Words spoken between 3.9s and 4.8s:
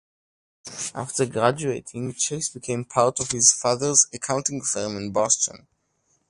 accounting